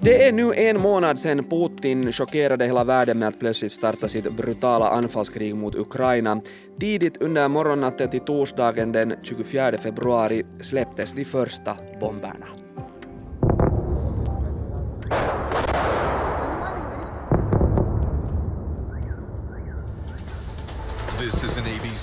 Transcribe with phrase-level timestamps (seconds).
[0.00, 4.32] Det är nu en månad sedan Putin chockerade hela världen med att plötsligt starta sitt
[4.32, 6.40] brutala anfallskrig mot Ukraina.
[6.80, 12.46] Tidigt under morgonnatten till torsdagen den 24 februari släpptes de första bomberna.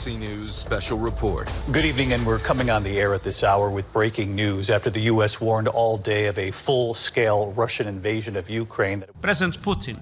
[0.07, 1.51] Is News special report.
[1.71, 4.89] Good evening, and we're coming on the air at this hour with breaking news after
[4.89, 5.41] the U.S.
[5.41, 9.03] warned all day of a full scale Russian invasion of Ukraine.
[9.21, 9.99] President Putin,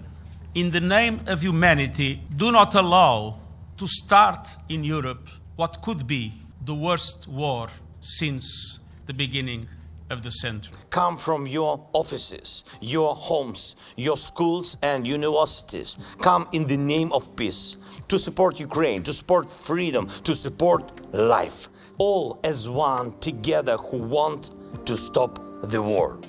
[0.56, 3.40] in the name of humanity, do not allow
[3.78, 6.34] to start in Europe what could be
[6.66, 7.70] the worst war
[8.02, 9.68] since the beginning
[10.14, 10.78] of the century.
[10.90, 15.98] come from your offices, your homes, your schools and universities.
[16.22, 17.78] Come in the name of peace
[18.08, 21.70] to support Ukraine, to support freedom, to support life.
[21.98, 24.52] All as one together who want
[24.86, 25.32] to stop
[25.64, 26.20] the war.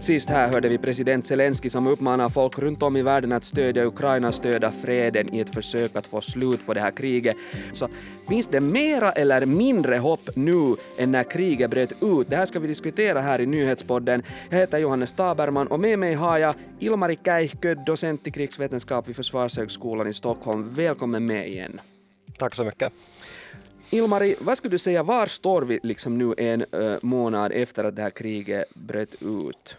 [0.00, 3.84] Sist här hörde vi president Zelensky som uppmanar folk runt om i världen att stödja
[3.84, 7.36] Ukraina stödja freden i ett försök att få slut på det här kriget.
[7.72, 7.88] Så
[8.28, 12.30] finns det mera eller mindre hopp nu än när kriget bröt ut?
[12.30, 14.22] Det här ska vi diskutera här i nyhetspodden.
[14.50, 19.16] Jag heter Johannes Taberman och med mig har jag Ilmari Käihkö, docent i krigsvetenskap vid
[19.16, 20.74] Försvarshögskolan i Stockholm.
[20.74, 21.80] Välkommen med igen.
[22.38, 22.92] Tack så mycket.
[23.90, 27.96] Ilmari, vad skulle du säga, var står vi liksom nu en uh, månad efter att
[27.96, 29.76] det här kriget bröt ut?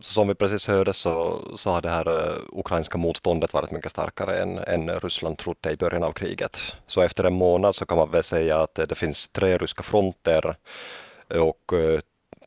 [0.00, 4.42] Som vi precis hörde så, så har det här eh, ukrainska motståndet varit mycket starkare
[4.42, 6.76] än, än Ryssland trodde i början av kriget.
[6.86, 9.82] Så efter en månad så kan man väl säga att eh, det, finns tre ryska
[9.82, 10.56] fronter
[11.28, 12.00] och eh,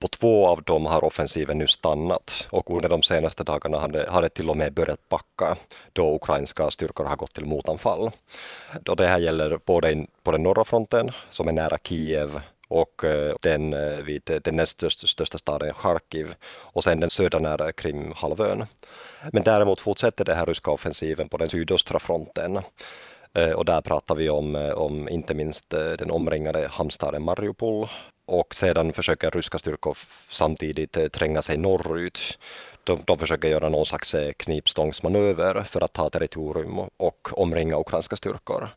[0.03, 4.09] på två av dem har offensiven nu stannat och under de senaste dagarna har det,
[4.09, 5.57] har det till och med börjat backa
[5.93, 8.11] då ukrainska styrkor har gått till motanfall.
[8.81, 13.03] Då det här gäller både in, på den norra fronten som är nära Kiev och
[13.03, 17.39] eh, den eh, vid eh, den näst största, största staden Charkiv och sen den södra
[17.39, 18.65] nära Krimhalvön.
[19.31, 22.59] Men däremot fortsätter den här ryska offensiven på den sydöstra fronten.
[23.55, 27.87] Och där pratar vi om, om inte minst den omringade hamnstaden Mariupol
[28.25, 29.97] och sedan försöker ryska styrkor
[30.29, 32.39] samtidigt tränga sig norrut.
[32.83, 38.15] De, de försöker göra någon slags eh, knipstångsmanöver för att ta territorium och omringa ukrainska
[38.15, 38.69] styrkor.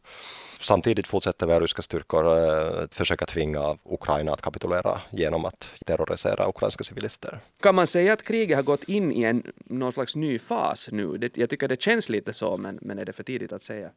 [0.61, 7.41] Samtidigt fortsätter ryska styrkor eh, försöka tvinga Ukraina att kapitulera genom att terrorisera ukrainska civilister.
[7.62, 11.19] Kan man säga att kriget har gått in i en någon slags ny fas nu?
[11.19, 13.91] Det, jag tycker det känns lite så, men, men är det för tidigt att säga?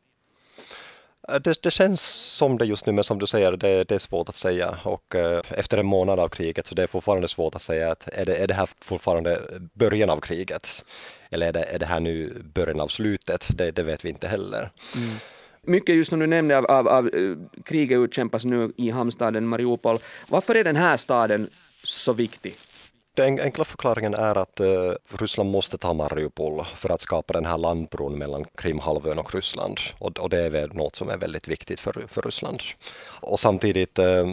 [1.32, 2.02] Eh, det, det känns
[2.38, 4.78] som det just nu, men som du säger, det, det är svårt att säga.
[4.84, 8.08] Och eh, efter en månad av kriget så det är fortfarande svårt att säga att
[8.14, 9.42] är det, är det här fortfarande
[9.74, 10.86] början av kriget?
[11.30, 13.48] Eller är det, är det här nu början av slutet?
[13.58, 14.72] Det, det vet vi inte heller.
[14.96, 15.10] Mm.
[15.62, 19.98] Mycket just som du nämnde av, av, av eh, kriget utkämpas nu i hamnstaden Mariupol.
[20.28, 21.50] Varför är den här staden
[21.84, 22.56] så viktig?
[23.20, 27.58] Den enkla förklaringen är att eh, Ryssland måste ta Mariupol för att skapa den här
[27.58, 29.80] landbron mellan Krimhalvön och Ryssland.
[29.98, 32.62] Och, och det är väl något som är väldigt viktigt för, för Ryssland.
[33.22, 34.28] Och samtidigt, eh,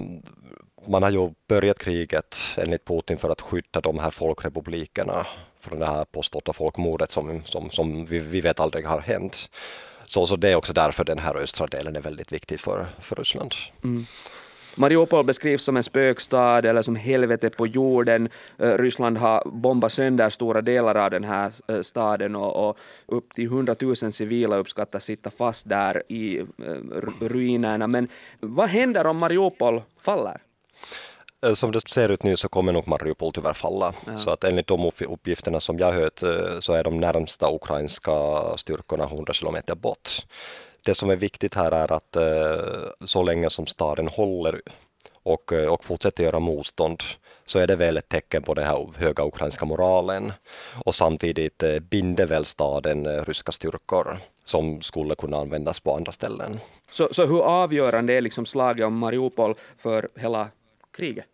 [0.86, 5.26] man har ju börjat kriget enligt Putin för att skydda de här folkrepublikerna
[5.60, 9.50] från det här påstådda folkmordet som, som, som vi, vi vet aldrig har hänt.
[10.04, 13.16] Så, så det är också därför den här östra delen är väldigt viktig för, för
[13.16, 13.54] Ryssland.
[13.84, 14.06] Mm.
[14.78, 18.28] Mariupol beskrivs som en spökstad eller som helvete på jorden.
[18.58, 23.34] Eh, Ryssland har bombat sönder stora delar av den här eh, staden och, och upp
[23.34, 27.86] till 100 000 civila uppskattas sitta fast där i eh, ru- ruinerna.
[27.86, 28.08] Men
[28.40, 30.40] vad händer om Mariupol faller?
[31.54, 33.94] Som det ser ut nu så kommer nog Mariupol tyvärr falla.
[34.16, 36.20] Så att enligt de upp- uppgifterna som jag hört
[36.60, 38.12] så är de närmsta ukrainska
[38.56, 40.10] styrkorna 100 kilometer bort.
[40.86, 44.60] Det som är viktigt här är att eh, så länge som staden håller
[45.22, 47.02] och, eh, och fortsätter göra motstånd
[47.44, 50.32] så är det väl ett tecken på den här höga ukrainska moralen
[50.84, 56.12] och samtidigt eh, binder väl staden eh, ryska styrkor som skulle kunna användas på andra
[56.12, 56.58] ställen.
[56.90, 60.48] Så, så hur avgörande är liksom slaget om Mariupol för hela
[60.96, 61.26] kriget?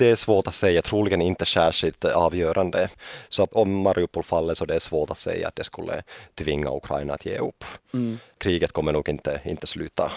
[0.00, 2.88] Det är svårt att säga, troligen inte särskilt avgörande.
[3.28, 6.02] Så att om Mariupol faller så det är svårt att säga att det skulle
[6.34, 7.64] tvinga Ukraina att ge upp.
[8.38, 10.12] Kriget kommer nog inte, inte sluta.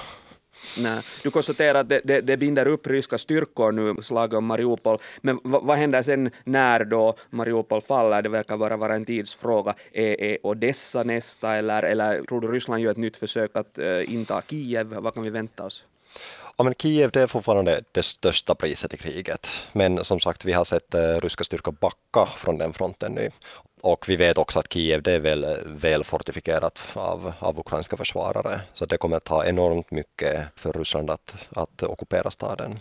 [0.77, 1.01] Nej.
[1.23, 4.97] Du konstaterar att det, det, det binder upp ryska styrkor nu, slaget om Mariupol.
[5.21, 8.21] Men v, vad händer sen när då Mariupol faller?
[8.21, 9.75] Det verkar bara vara en tidsfråga.
[9.93, 14.13] Är, är Odessa nästa eller, eller tror du Ryssland gör ett nytt försök att uh,
[14.13, 14.87] inta Kiev?
[14.87, 15.83] Vad kan vi vänta oss?
[16.57, 19.47] Ja, men Kiev det är fortfarande det största priset i kriget.
[19.71, 23.31] Men som sagt, vi har sett eh, ryska styrkor backa från den fronten nu.
[23.81, 27.97] Och vi vet också att Kiev det är väl, eh, väl fortifikerat av, av ukrainska
[27.97, 32.79] försvarare, så det kommer att ta enormt mycket för Ryssland att, att ockupera staden.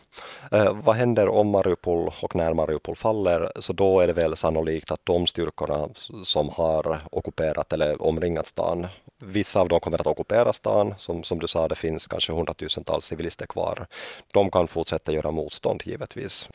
[0.51, 4.91] Eh, vad händer om Mariupol och när Mariupol faller, så då är det väl sannolikt
[4.91, 5.89] att de styrkorna
[6.25, 8.87] som har ockuperat eller omringat stan,
[9.23, 13.05] vissa av dem kommer att ockupera stan, som, som du sa, det finns kanske hundratusentals
[13.05, 13.87] civilister kvar.
[14.33, 16.49] De kan fortsätta göra motstånd givetvis.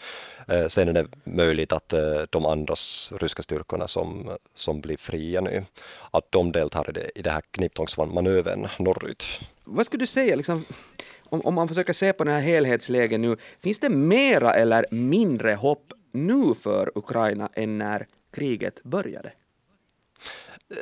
[0.47, 2.75] Eh, sen är det möjligt att eh, de andra
[3.11, 5.65] ryska styrkorna som, som blir fria nu,
[6.11, 9.39] att de deltar i det, i den här kniptångsmanövern norrut.
[9.63, 10.65] Vad skulle du säga, liksom,
[11.29, 15.53] om, om man försöker se på den här helhetsläget nu, finns det mera eller mindre
[15.53, 19.31] hopp nu för Ukraina än när kriget började?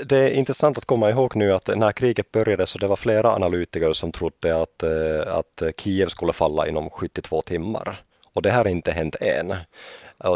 [0.05, 3.33] Det är intressant att komma ihåg nu att när kriget började så det var flera
[3.33, 8.01] analytiker som trodde att, eh, att Kiev skulle falla inom 72 timmar.
[8.33, 9.55] Och det här har inte hänt än.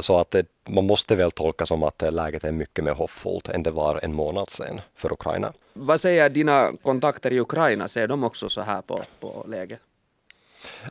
[0.01, 3.63] Så att det, man måste väl tolka som att läget är mycket mer hoppfullt än
[3.63, 5.53] det var en månad sedan för Ukraina.
[5.73, 7.87] Vad säger dina kontakter i Ukraina?
[7.87, 9.79] Ser de också så här på, på läget?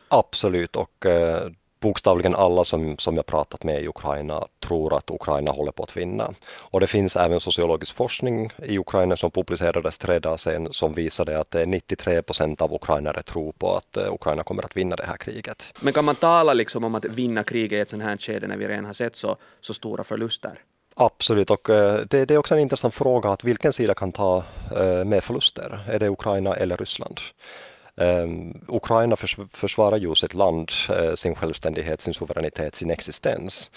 [0.08, 1.50] Absolut, och eh,
[1.80, 5.96] bokstavligen alla som, som jag pratat med i Ukraina tror att Ukraina håller på att
[5.96, 6.34] vinna.
[6.58, 11.38] Och det finns även sociologisk forskning i Ukraina som publicerades tre dagar sedan som visade
[11.38, 15.16] att 93 procent av ukrainare tror på att eh, Ukraina kommer att vinna det här
[15.16, 15.74] kriget.
[15.80, 18.56] Men kan man tala liksom om att vinna kriget i ett sånt här skede när
[18.56, 20.62] vi redan har sett så, så stora förluster?
[21.00, 24.44] Absolut, och eh, det, det, är också en intressant fråga att vilken sida kan ta
[24.76, 25.84] eh, med förluster?
[25.88, 27.20] Är det Ukraina eller Ryssland?
[27.98, 33.70] Ehm, Ukraina förs försvarar ju sitt land, eh, sin självständighet, sin suveränitet, sin existens.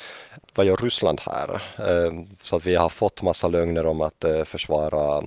[0.56, 1.62] Vad gör Ryssland här?
[1.78, 5.24] Ehm, så att vi har fått massa lögner om att eh, försvara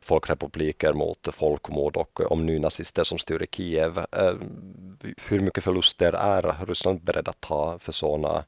[0.00, 3.98] folkrepubliker mot folkmord och om nynazister som styr i Kiev.
[4.12, 8.44] Ehm, hur mycket förluster är Ryssland beredd att ta för sådana,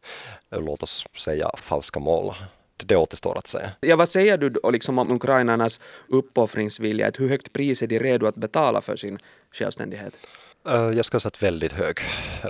[0.50, 2.34] eh, låt oss säga, falska mål?
[2.76, 3.58] Det återstår att se.
[3.80, 7.10] Ja, vad säger du liksom om ukrainarnas uppoffringsvilja?
[7.18, 9.18] Hur högt pris är de redo att betala för sin
[9.52, 10.14] självständighet?
[10.68, 11.98] Eh, jag skulle säga att väldigt hög.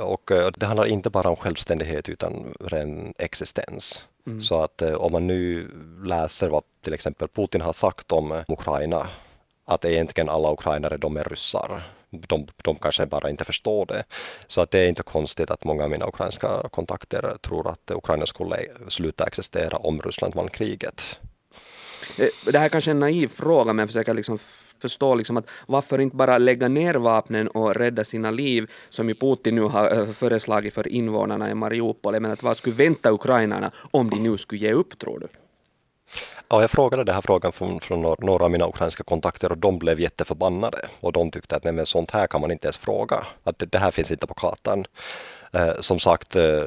[0.03, 4.07] Och eh, det handlar inte bara om självständighet utan ren existens.
[4.27, 4.41] Mm.
[4.41, 5.71] Så att eh, om man nu
[6.05, 9.09] läser vad till exempel Putin har sagt om Ukraina,
[9.65, 11.83] att egentligen alla ukrainare de är ryssar
[12.29, 14.05] de, de kanske bara inte förstår det.
[14.47, 18.27] Så att det är inte konstigt att många av mina ukrainska kontakter tror att Ukraina
[18.27, 18.57] skulle
[18.89, 21.19] sluta existera om Ryssland vann kriget.
[22.19, 24.39] Eh, det här är kanske är en naiv fråga, men jag försöker liksom
[24.83, 29.15] förstå liksom att varför inte bara lägga ner vapnen och rädda sina liv, som ju
[29.15, 32.15] Putin nu har eh, föreslagit för invånarna i Mariupol.
[32.15, 35.29] Jag menar, att vad skulle vänta ukrainarna om de nu skulle ge upp, tror du?
[36.49, 39.79] Ja, jag frågade den här frågan från, från några av mina ukrainska kontakter och de
[39.79, 43.27] blev jätteförbannade och de tyckte att nej, men sånt här kan man inte ens fråga,
[43.45, 44.87] att det, det här finns inte på kartan.
[45.53, 46.65] Eh, som sagt, eh,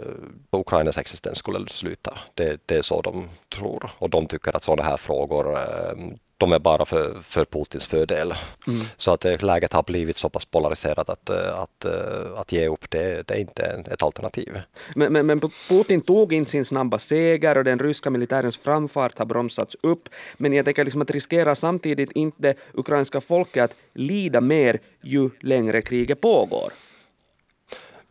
[0.51, 2.17] Ukrainas existens skulle sluta.
[2.33, 5.95] Det, det, är så de tror och de tycker att sådana här frågor eh,
[6.37, 8.33] de är bara för, för Putins fördel.
[8.67, 8.81] Mm.
[8.97, 12.67] Så att eh, läget har blivit så pass polariserat att, eh, att, eh, att ge
[12.67, 14.59] upp det, det är inte ett alternativ.
[14.95, 15.39] Men, men, men,
[15.69, 20.09] Putin tog in sin snabba seger och den ryska militärens framfart har bromsats upp.
[20.37, 25.81] Men jag tänker liksom att riskera samtidigt inte ukrainska folket att lida mer ju längre
[25.81, 26.73] kriget pågår.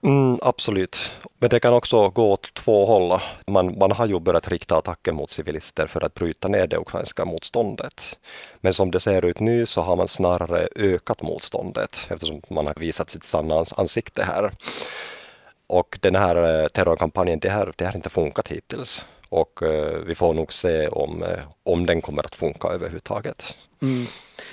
[0.02, 3.20] Mm, absolut, men det kan också gå åt två håll.
[3.46, 7.24] Man, man har ju börjat rikta attacker mot civilister för att bryta ner det ukrainska
[7.24, 8.18] motståndet.
[8.60, 12.74] Men som det ser ut nu så har man snarare ökat motståndet eftersom man har
[12.74, 14.52] visat sitt sanna ansikte här.
[15.66, 19.06] Och den här eh, terrorkampanjen, det har, det har inte funkat hittills.
[19.28, 23.56] Och eh, vi får nog se om, eh, om den kommer att funka överhuvudtaget.
[23.82, 24.06] Mm.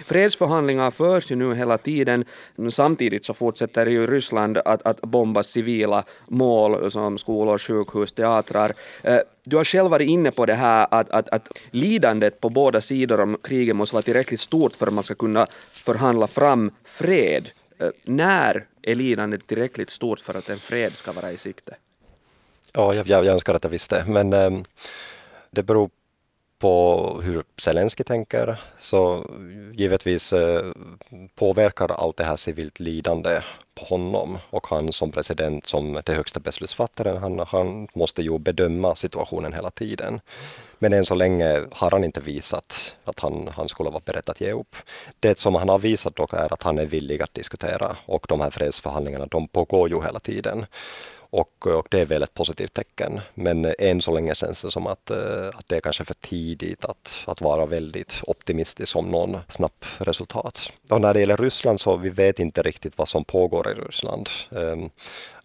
[0.06, 2.26] Fredsförhandlingar förs ju nu hela tiden.
[2.70, 8.72] Samtidigt så fortsätter ju Ryssland att, att bomba civila mål som skolor, sjukhus, teatrar.
[9.02, 12.82] Eh, du har själv varit inne på det här att, att, att lidandet på båda
[12.82, 17.50] sidor om kriget måste vara tillräckligt stort för att man ska kunna förhandla fram fred.
[17.80, 21.76] Eh, när är lidandet tillräckligt stort för att en fred ska vara i sikte?
[22.74, 24.66] Ja, jag, jag önskar att jag visste, men um,
[25.52, 25.90] det beror
[26.64, 29.30] på hur Zelensky tänker så
[29.74, 30.72] givetvis eh,
[31.36, 33.42] påverkar allt det här civilt lidande
[33.76, 38.96] på honom och han som president, som den högsta beslutsfattaren, han, han måste ju bedöma
[38.96, 40.20] situationen hela tiden.
[40.80, 44.42] Men än så länge har han inte visat att han, han skulle vara beredd att
[44.42, 44.76] ge upp.
[45.20, 48.42] Det som han har visat dock är att han är villig att diskutera och de
[48.42, 50.66] här fredsförhandlingarna de pågår ju hela tiden.
[51.34, 53.22] Och, och, det är väl ett positivt tecken.
[53.34, 56.86] Men än så länge känns det som att, eh, att det är kanske för tidigt
[56.86, 60.72] att, att vara väldigt optimistisk om någon snabbt resultat.
[60.90, 64.30] Och när det gäller Ryssland så vi vet inte riktigt vad som pågår i Ryssland.
[64.50, 64.90] Um,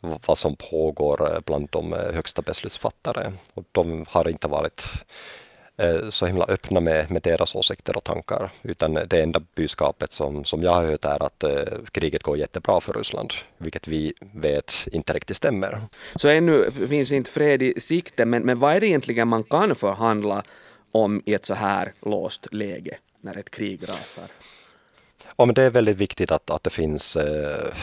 [0.00, 3.33] vad som pågår eh, bland de eh, högsta beslutsfattare.
[3.54, 4.83] Och de har inte varit
[6.08, 10.62] så himla öppna med, med deras åsikter och tankar, utan det enda budskapet som, som
[10.62, 15.12] jag har hört är att eh, kriget går jättebra för Ryssland, vilket vi vet inte
[15.12, 15.80] riktigt stämmer.
[16.16, 19.75] Så ännu finns inte fred i sikte, men, men vad är det egentligen man kan
[19.75, 20.42] förhandla
[20.92, 24.26] om i ett så här låst läge när ett krig rasar?
[25.37, 27.75] Ja, men det är väldigt viktigt att, att det finns eh,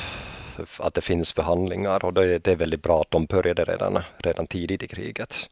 [0.80, 4.48] att det finns förhandlingar och det, det, är väldigt bra att de började redan, redan
[4.48, 5.50] tidigt i kriget.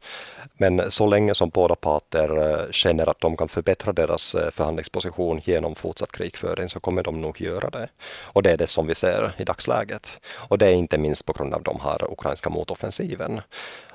[0.56, 5.40] Men så länge som båda parter eh, känner att de kan förbättra deras eh, förhandlingsposition
[5.44, 7.88] genom fortsatt krigföring så kommer de nog göra det.
[8.22, 10.20] Och det är det som vi ser i dagsläget.
[10.48, 13.40] Och det är inte minst på grund av de här ukrainska motoffensiven.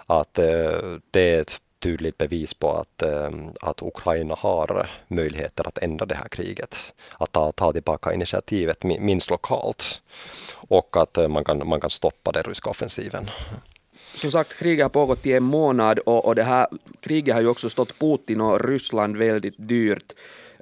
[0.06, 3.32] Att eh, det är ett tydligt bevis på att, eh,
[3.62, 6.94] att Ukraina har möjligheter att ändra det här kriget.
[7.18, 10.02] Att ta, ta tillbaka initiativet minst lokalt
[10.56, 13.30] och att eh, man kan, man kan stoppa den ryska offensiven.
[14.16, 16.68] Som sagt, kriget har pågått i en månad och, och det här
[17.02, 20.14] kriget har ju också stått Putin och Ryssland väldigt dyrt.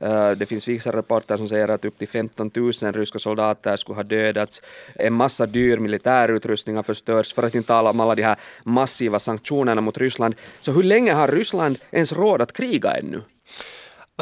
[0.02, 3.96] Eh, det finns vissa rapporter som säger att upp till 15 000 ryska soldater skulle
[3.96, 4.62] ha dödats.
[4.96, 9.20] En massa dyr militärutrustning har förstörts, för att inte tala om alla de här massiva
[9.20, 10.36] sanktionerna mot Ryssland.
[10.62, 13.22] Så hur länge har Ryssland ens råd att kriga ännu?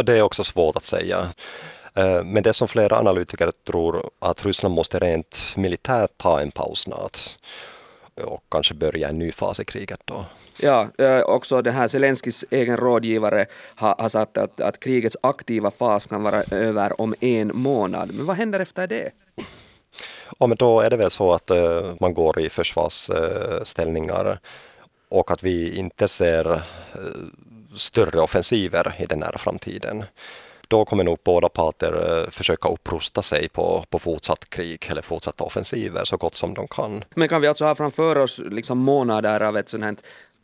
[0.03, 1.29] Det är också svårt att säga.
[1.96, 6.79] Eh, men det som flera analytiker tror att Ryssland måste rent militärt ta en paus
[6.79, 7.20] snart
[8.24, 10.25] och kanske börja en ny fas i kriget då.
[10.62, 10.88] Ja,
[11.25, 13.45] också den här Zelenskis egen rådgivare
[13.75, 18.12] har, har sagt att, att krigets aktiva fas kan vara över om en månad.
[18.13, 19.12] Men vad händer efter det?
[20.39, 24.39] Ja, men då är det väl så att uh, man går i försvarsställningar
[25.10, 26.62] och att vi inte ser uh,
[27.75, 30.03] större offensiver i den nära framtiden
[30.75, 35.44] då kommer nog båda parter eh, försöka upprusta sig på, på fortsatt krig eller fortsatta
[35.44, 37.03] offensiver så gott som de kan.
[37.15, 39.96] Men kan vi alltså ha framför oss liksom månader av ett sånt här,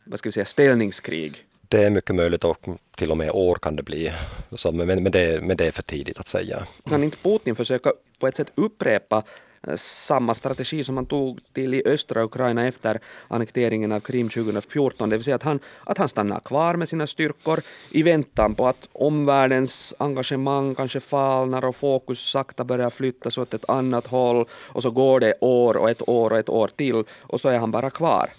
[0.04, 1.44] vad ska vi säga, ställningskrig?
[1.68, 4.12] Det är mycket möjligt och till och med år kan det bli.
[4.52, 6.66] Så, men, men, det, men det är för tidigt att säga.
[6.88, 9.22] Kan inte Putin försöka på ett sätt upprepa
[9.68, 15.10] Eh, samma strategi som han tog till i östra Ukraina efter annekteringen av Krim 2014,
[15.10, 18.66] det vill säga att han, att han stannar kvar med sina styrkor i väntan på
[18.68, 24.82] att omvärldens engagemang kanske falnar och fokus sakta börjar flyttas åt ett annat håll och
[24.82, 27.70] så går det år och ett år och ett år till och så är han
[27.70, 28.30] bara kvar.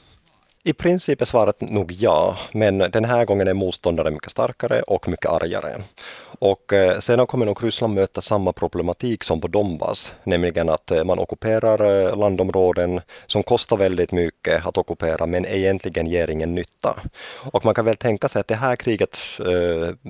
[0.65, 5.07] I princip är svaret nog ja, men den här gången är motståndaren mycket starkare och
[5.07, 5.81] mycket argare.
[6.39, 11.03] Och eh, sedan kommer nog Ryssland möta samma problematik som på Donbass, nämligen att eh,
[11.03, 16.99] man ockuperar eh, landområden som kostar väldigt mycket att ockupera men egentligen ger ingen nytta.
[17.51, 19.17] Och man kan väl tänka sig att det här kriget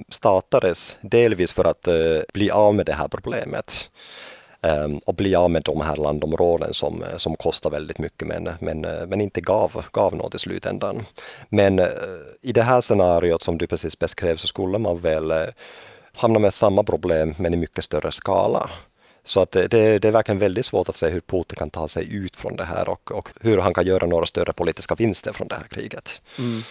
[0.09, 1.87] startades delvis för att
[2.33, 3.89] bli av med det här problemet.
[4.63, 8.81] Ehm, och bli av med de här landområden som, som kostar väldigt mycket men, men,
[8.81, 11.05] men inte gav, gav något i slutändan.
[11.49, 11.87] Men eh,
[12.41, 15.43] i det här scenariot som du precis beskrev så skulle man väl eh,
[16.13, 18.69] hamna med samma problem men i mycket större skala.
[19.23, 21.87] Så att eh, det, det, är verkligen väldigt svårt att se hur Putin kan ta
[21.87, 25.33] sig ut från det här och, och hur han kan göra några större politiska vinster
[25.33, 26.21] från det här kriget.
[26.39, 26.61] Mm.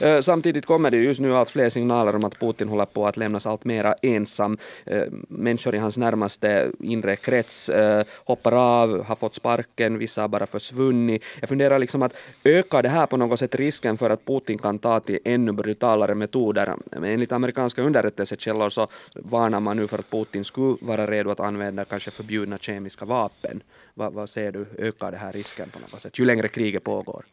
[0.00, 3.16] Eh, samtidigt kommer det just nu allt fler signaler om att Putin håller på att
[3.16, 4.58] lämnas allt mera ensam.
[4.86, 10.28] Eh, människor i hans närmaste inre krets eh, hoppar av, har fått sparken, vissa har
[10.28, 11.24] bara försvunnit.
[11.40, 12.12] Jag funderar liksom att
[12.44, 16.14] ökar det här på något sätt risken för att Putin kan ta till ännu brutalare
[16.14, 16.74] metoder?
[16.92, 21.84] Enligt amerikanska underrättelsekällor så varnar man nu för att Putin skulle vara redo att använda
[21.84, 23.62] kanske förbjudna kemiska vapen.
[24.00, 27.24] Vad, vad ser du, ökar det här risken på något sätt, ju längre kriget pågår?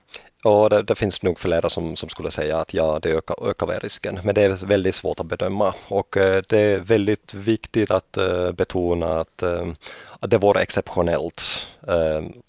[0.44, 3.68] Ja, det, det, finns nog flera som, som skulle säga att ja, det ökar, ökar
[3.68, 7.92] väl risken, men det är väldigt svårt att bedöma och eh, det är väldigt viktigt
[7.92, 9.68] att eh, betona att, eh,
[10.20, 11.68] att det vore exceptionellt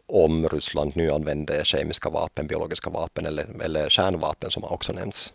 [0.07, 5.33] om Ryssland nu använde kemiska vapen, biologiska vapen eller, eller kärnvapen som också nämnts.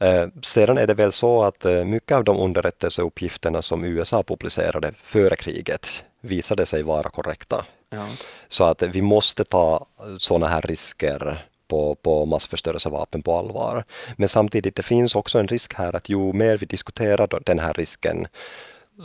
[0.00, 0.32] Mm.
[0.42, 6.04] Sedan är det väl så att mycket av de underrättelseuppgifterna som USA publicerade före kriget
[6.26, 7.66] visade sig vara korrekta.
[7.90, 8.06] Ja.
[8.48, 9.86] Så att vi måste ta
[10.18, 13.84] sådana här risker på, på massförstörelsevapen på allvar.
[14.16, 17.74] Men samtidigt, det finns också en risk här att ju mer vi diskuterar den här
[17.74, 18.26] risken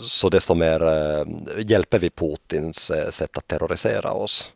[0.01, 1.25] så desto mer äh,
[1.57, 4.53] hjälper vi Putins äh, sätt att terrorisera oss.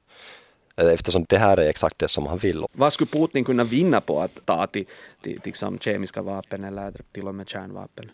[0.78, 2.66] Eh, eftersom det här är exakt det som han vill.
[2.72, 4.86] Vad skulle Putin kunna vinna på att ta till,
[5.22, 8.12] till, till liksom kemiska vapen eller till och med kärnvapen?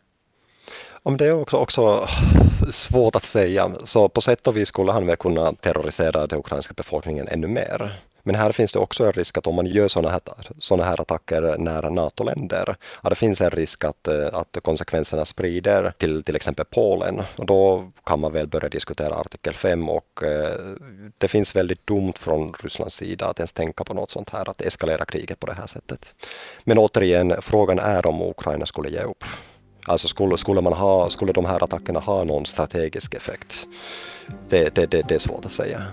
[1.04, 2.08] Om det är också, också
[2.72, 3.72] svårt att säga.
[3.84, 8.02] Så på sätt och vis skulle han väl kunna terrorisera den ukrainska befolkningen ännu mer.
[8.24, 10.22] Men här finns det också en risk att om man gör sådana här,
[10.60, 15.94] såna här attacker nära NATO-länder, att det finns en risk att, eh, att konsekvenserna sprider
[15.98, 17.22] till till exempel Polen.
[17.36, 20.76] Och då kan man väl börja diskutera artikel 5 och eh,
[21.18, 24.62] det finns väldigt dumt från Rysslands sida att ens tänka på något sånt här, att
[24.62, 26.06] eskalera kriget på det här sättet.
[26.64, 29.24] Men återigen, frågan är om Ukraina skulle ge upp.
[29.88, 33.68] Alltså skulle, skulle, man ha, skulle de här attackerna ha någon strategisk effekt?
[34.50, 35.84] Det, det, det, det är svårt att säga.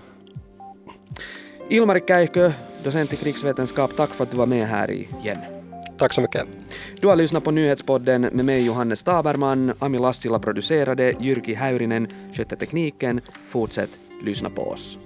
[1.69, 2.53] Ilmari Käihkö,
[2.85, 5.39] docent i krigsvetenskap, tack för att du var med här igen.
[5.99, 6.47] Tack så mycket.
[7.01, 9.73] Du har lyssnat på nyhetspodden med mig Johannes Taberman.
[9.79, 13.21] Ami Lassila producerade, Jyrki Häyrinen skötte tekniken.
[13.49, 13.91] Fortsätt
[14.23, 14.99] lyssna på oss.